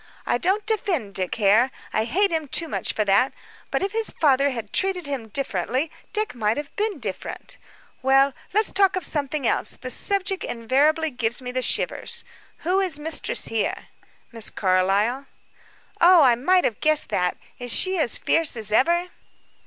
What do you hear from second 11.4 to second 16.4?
the shivers. Who is mistress here?" "Miss Carlyle." "Oh, I